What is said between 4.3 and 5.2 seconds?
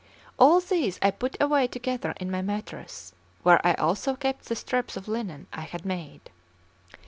the strips of